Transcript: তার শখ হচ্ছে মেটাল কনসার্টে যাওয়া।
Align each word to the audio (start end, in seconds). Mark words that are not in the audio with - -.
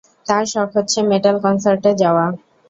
তার 0.25 0.43
শখ 0.51 0.69
হচ্ছে 0.77 0.99
মেটাল 1.11 1.35
কনসার্টে 1.43 1.91
যাওয়া। 2.01 2.25